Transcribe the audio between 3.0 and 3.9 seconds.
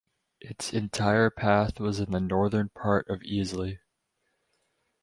of Easley.